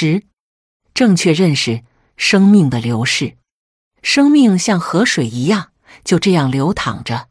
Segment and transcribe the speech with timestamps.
[0.00, 0.22] 十、
[0.94, 1.82] 正确认识
[2.16, 3.36] 生命的流逝。
[4.00, 5.72] 生命像河水一样，
[6.04, 7.28] 就这样流淌着。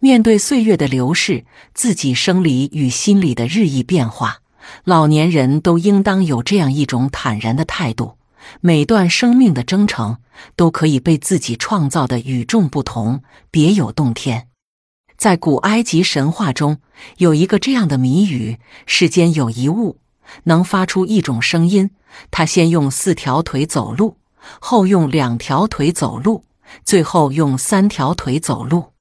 [0.00, 4.40] 面对岁月的流逝，自己生理与心理的日益变化，
[4.84, 8.18] 老年人都应当有这样一种坦然的态度。
[8.60, 10.18] 每段生命的征程，
[10.56, 14.48] 都可以被自己创造的与众不同，别有洞天。
[15.16, 16.80] 在古埃及神话中，
[17.16, 20.00] 有一个这样的谜语：世间有一物，
[20.44, 21.90] 能发出一种声音，
[22.30, 24.18] 它先用四条腿走路。
[24.60, 26.44] 后用两条腿走路，
[26.84, 28.92] 最后用三条腿走路，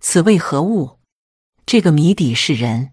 [0.00, 0.98] 此为何物？
[1.66, 2.92] 这个谜底是人。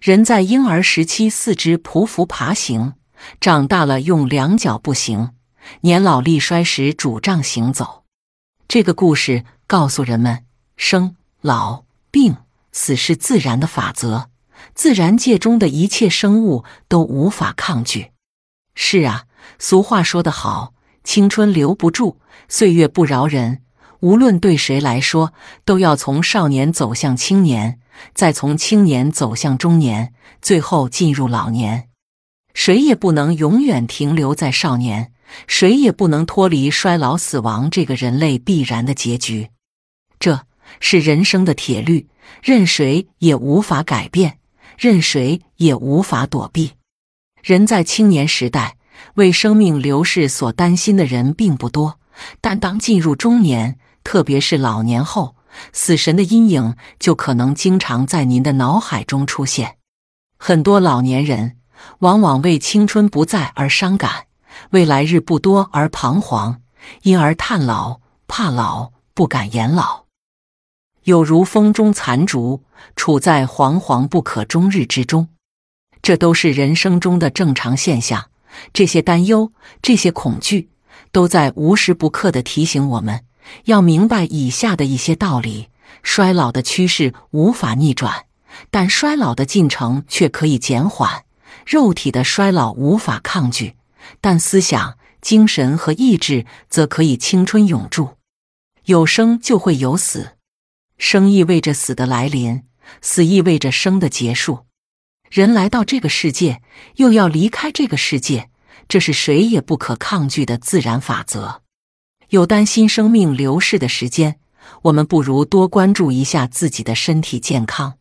[0.00, 2.94] 人在婴儿时期四肢匍匐爬行，
[3.42, 5.32] 长大了用两脚步行，
[5.82, 8.04] 年老力衰时拄杖行走。
[8.66, 10.46] 这个故事告诉人们：
[10.78, 12.36] 生、老、病、
[12.72, 14.30] 死是自然的法则，
[14.78, 18.12] 自然界中的一切生物都无法抗拒。
[18.76, 19.24] 是啊，
[19.58, 20.72] 俗话说得好。
[21.02, 23.62] 青春留不住，岁月不饶人。
[24.00, 25.32] 无论对谁来说，
[25.64, 27.80] 都要从少年走向青年，
[28.14, 31.88] 再从青年走向中年，最后进入老年。
[32.54, 35.12] 谁也不能永远停留在少年，
[35.48, 39.50] 谁也不能脱离衰老、死亡这个人类必然的结局。
[40.20, 40.46] 这
[40.78, 42.06] 是人生的铁律，
[42.40, 44.38] 任谁也无法改变，
[44.78, 46.72] 任谁也无法躲避。
[47.42, 48.76] 人在青年时代。
[49.14, 52.00] 为生命流逝所担心的人并不多，
[52.40, 55.36] 但当进入中年，特别是老年后，
[55.72, 59.76] 死神的阴影就可能经常在您的脑海中出现。
[60.36, 61.58] 很多老年人
[62.00, 64.26] 往往为青春不在而伤感，
[64.70, 66.60] 为来日不多而彷徨，
[67.02, 70.06] 因而叹老、怕老、不敢言老，
[71.08, 72.62] 有如风中残烛，
[72.94, 75.28] 处在惶惶不可终日之中。
[76.02, 78.26] 这都是人生中的正常现象。
[78.74, 80.68] 这些担忧，这些恐惧，
[81.10, 83.24] 都在无时不刻的提醒我们，
[83.64, 85.68] 要明白以下的一些道理：
[86.02, 88.26] 衰老的趋势无法逆转，
[88.70, 91.22] 但衰老的进程却可以减缓；
[91.64, 93.76] 肉体的衰老无法抗拒，
[94.20, 98.10] 但思想、精神和意志则可以青春永驻。
[98.84, 100.32] 有生就会有死，
[100.98, 102.64] 生意味着死的来临，
[103.00, 104.66] 死意味着生的结束。
[105.30, 106.60] 人来到这个世界，
[106.96, 108.50] 又要离开这个世界，
[108.88, 111.62] 这是谁也不可抗拒的自然法则。
[112.30, 114.40] 有担心生命流逝的时间，
[114.82, 117.98] 我们不如多关注一下自己的身体健康。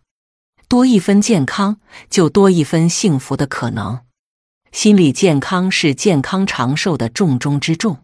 [0.68, 1.79] 多一分健康，
[2.09, 4.02] 就多一分幸福的可能。
[4.74, 8.00] 心理健康是健康长寿的重中之重。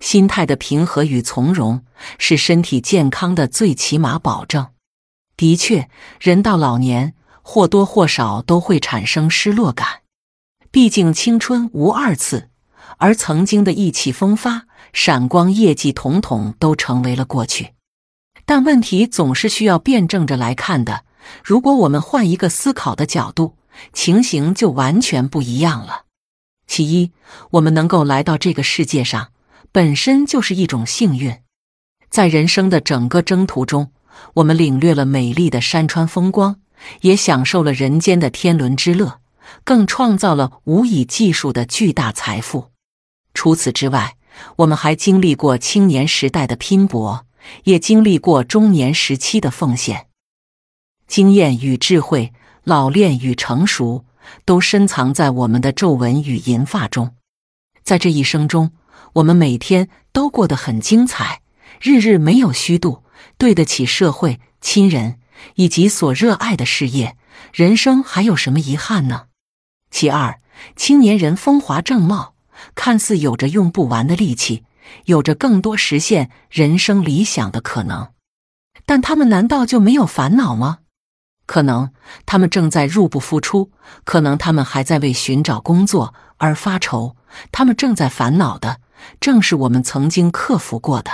[0.00, 1.84] 心态的平和与从容，
[2.18, 4.68] 是身体健康的最起码保证。
[5.36, 5.88] 的确，
[6.20, 7.14] 人到老年。
[7.48, 10.00] 或多或少都会产生失落感，
[10.72, 12.48] 毕竟青春无二次，
[12.96, 17.74] 而曾经的意气风发、闪光业绩，统统都成为了过去。
[18.44, 21.04] 但问题总是需要辩证着来看的。
[21.44, 23.54] 如果我们换一个思考的角度，
[23.92, 26.06] 情形就完全不一样了。
[26.66, 27.12] 其一，
[27.52, 29.28] 我们能够来到这个世界上，
[29.76, 31.36] 本身就是一种幸运。
[32.08, 33.92] 在人生的整个征途中，
[34.32, 36.62] 我们领略了美丽的山川风光。
[37.02, 39.20] 也享受了人间的天伦之乐，
[39.64, 42.70] 更创造了无以计数的巨大财富。
[43.34, 44.16] 除此之外，
[44.56, 47.26] 我们还经历过青年时代的拼搏，
[47.64, 50.06] 也经历过中年时期的奉献。
[51.06, 52.32] 经验与智慧，
[52.64, 54.06] 老练与成熟，
[54.46, 57.14] 都深藏在我们的皱纹与银发中。
[57.82, 58.72] 在这一生中，
[59.14, 61.42] 我们每天都过得很精彩，
[61.80, 63.02] 日日没有虚度，
[63.38, 65.18] 对得起社会、亲人。
[65.56, 67.14] 以及所热爱的事业，
[67.52, 69.26] 人生还有什么遗憾呢？
[69.90, 70.40] 其二，
[70.74, 72.34] 青年人风华正茂，
[72.74, 74.64] 看似有着用不完的力气，
[75.04, 78.08] 有着更多实现人生理想的可能，
[78.86, 80.78] 但他们难道就没有烦恼吗？
[81.44, 81.92] 可能
[82.24, 83.70] 他们正在入不敷出，
[84.04, 87.14] 可能他们还在为寻找工作而发愁，
[87.52, 88.80] 他们正在烦恼的
[89.20, 91.10] 正是我们曾经克服过的，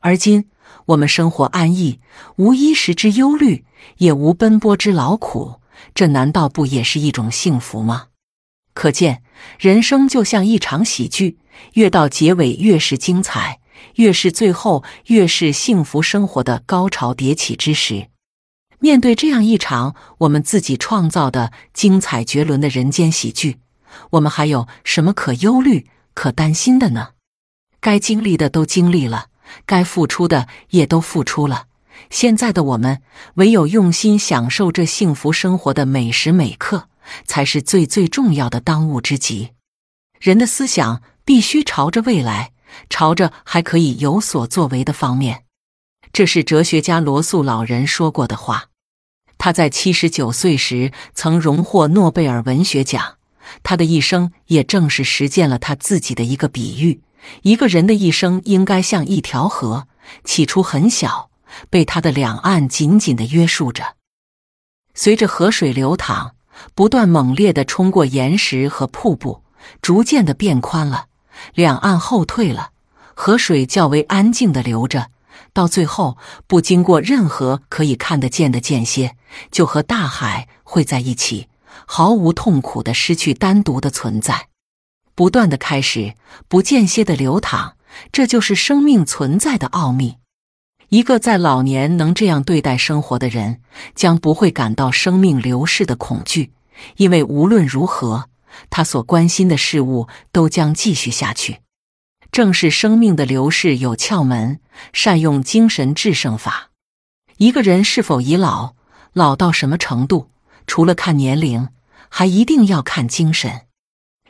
[0.00, 0.48] 而今。
[0.86, 2.00] 我们生活安逸，
[2.36, 3.64] 无衣食之忧虑，
[3.98, 5.60] 也无奔波之劳苦，
[5.94, 8.06] 这难道不也是一种幸福吗？
[8.74, 9.22] 可见，
[9.58, 11.38] 人生就像一场喜剧，
[11.74, 13.60] 越到结尾越是精彩，
[13.96, 18.08] 越是最后越是幸福生活的高潮迭起之时。
[18.80, 23.58] 面对这样一场我们自己创造的精彩绝伦的人间喜剧，
[24.10, 27.10] 我们还有什么可忧虑、可担心的呢？
[27.80, 29.26] 该经历的都经历了。
[29.66, 31.66] 该付出的也都付出了，
[32.08, 33.02] 现在的我们
[33.34, 36.88] 唯有用心享受这幸福生活的每时每刻，
[37.26, 39.50] 才是最最重要的当务之急。
[40.18, 42.52] 人的思想必须朝着未来，
[42.88, 45.44] 朝着还可以有所作为的方面。
[46.10, 48.70] 这是哲学家罗素老人说过的话。
[49.36, 53.18] 他在七十九岁时曾荣获诺贝尔文学奖。
[53.62, 57.00] 他的一生也正是实践了他自己的一个比喻：
[57.42, 59.86] 一个人的一生应该像一条河，
[60.24, 61.30] 起初很小，
[61.70, 63.96] 被它的两岸紧紧的约束着。
[64.94, 66.34] 随着河水流淌，
[66.74, 69.42] 不断猛烈的冲过岩石和瀑布，
[69.82, 71.06] 逐渐的变宽了，
[71.54, 72.70] 两岸后退了，
[73.14, 75.10] 河水较为安静的流着。
[75.52, 79.16] 到最后，不经过任何可以看得见的间歇，
[79.50, 81.48] 就和大海汇在一起，
[81.86, 84.48] 毫无痛苦的失去单独的存在，
[85.14, 86.14] 不断的开始，
[86.48, 87.74] 不间歇的流淌，
[88.12, 90.16] 这就是生命存在的奥秘。
[90.88, 93.60] 一个在老年能这样对待生活的人，
[93.94, 96.52] 将不会感到生命流逝的恐惧，
[96.96, 98.28] 因为无论如何，
[98.70, 101.60] 他所关心的事物都将继续下去。
[102.30, 104.60] 正是生命的流逝有窍门，
[104.92, 106.70] 善用精神制胜法。
[107.38, 108.74] 一个人是否已老，
[109.12, 110.30] 老到什么程度，
[110.66, 111.68] 除了看年龄，
[112.08, 113.62] 还一定要看精神。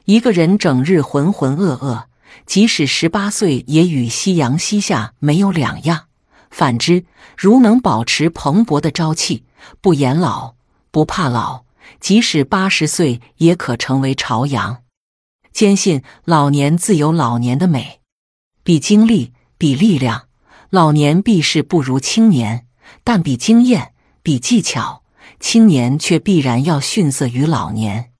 [0.04, 2.04] 一个人整日浑浑噩噩，
[2.46, 6.06] 即使十八岁，也与夕阳西下没有两样。
[6.50, 7.04] 反之，
[7.36, 9.44] 如能保持蓬勃的朝气，
[9.80, 10.54] 不言老，
[10.90, 11.64] 不怕老，
[12.00, 14.82] 即使八十岁，也可成为朝阳。
[15.52, 18.00] 坚信老年自有老年的美，
[18.64, 20.28] 比精力，比力量，
[20.68, 22.66] 老年必是不如青年；
[23.04, 25.03] 但比经验，比技巧，
[25.40, 28.12] 青年却必然要逊色于老年。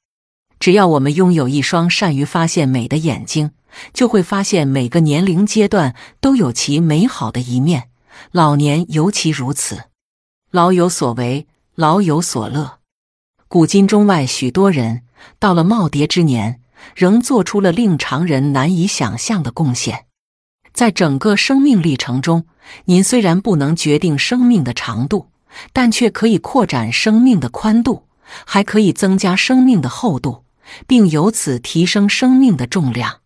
[0.58, 3.52] 只要我们拥有一双善于发现美的眼睛，
[3.92, 7.90] 就会发现每个年龄阶段都有其美好的一面，
[8.32, 9.84] 老年尤其如此。
[10.50, 12.78] 老有所为，老有所乐。
[13.48, 15.02] 古今中外许多人
[15.38, 16.60] 到了耄耋之年。
[16.94, 20.04] 仍做出了令常人难以想象的贡献。
[20.74, 22.44] 在整个生命历程中，
[22.84, 25.30] 您虽然不能决定生命的长度，
[25.72, 28.06] 但却可以扩展生命的宽度，
[28.44, 30.44] 还可以增加生命的厚度，
[30.86, 33.20] 并由此提升生命的重量。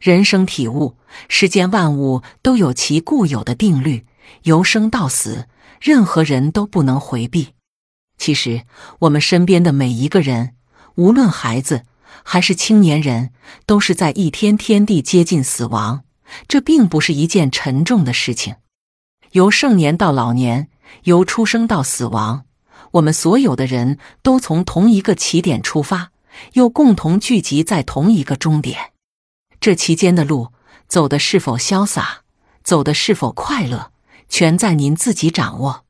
[0.00, 0.96] 人生体悟：
[1.28, 4.06] 世间万物都有其固有的定律，
[4.42, 5.48] 由生到死，
[5.80, 7.54] 任何人都不能回避。
[8.18, 8.62] 其实，
[9.00, 10.54] 我们身边的每一个人，
[10.96, 11.84] 无论孩子。
[12.26, 13.32] 还是青年人，
[13.66, 16.04] 都是在一天天地接近死亡。
[16.48, 18.54] 这并不是一件沉重的事情。
[19.32, 20.68] 由盛年到老年，
[21.04, 22.44] 由出生到死亡，
[22.92, 26.10] 我们所有的人都从同一个起点出发，
[26.54, 28.92] 又共同聚集在同一个终点。
[29.60, 30.52] 这期间的路
[30.88, 32.22] 走的是否潇洒，
[32.62, 33.92] 走的是否快乐，
[34.28, 35.83] 全在您自己掌握。